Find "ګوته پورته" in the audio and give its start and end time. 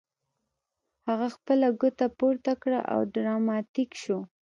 1.79-2.53